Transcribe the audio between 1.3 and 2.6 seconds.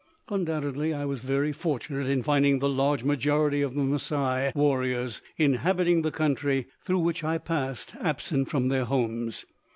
fortunate in finding